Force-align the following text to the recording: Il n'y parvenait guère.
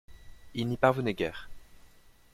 Il 0.55 0.67
n'y 0.67 0.77
parvenait 0.77 1.13
guère. 1.13 1.47